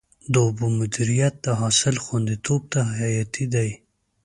[0.31, 3.69] د اوبو مدیریت د حاصل خوندیتوب ته حیاتي دی.